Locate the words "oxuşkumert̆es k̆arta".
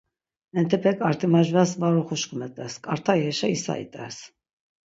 2.01-3.13